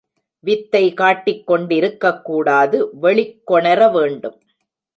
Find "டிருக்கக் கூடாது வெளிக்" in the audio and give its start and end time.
1.67-3.51